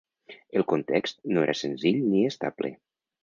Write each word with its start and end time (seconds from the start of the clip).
El 0.59 0.63
context 0.71 1.19
no 1.37 1.45
era 1.47 1.55
senzill 1.61 2.01
ni 2.13 2.25
estable. 2.33 2.73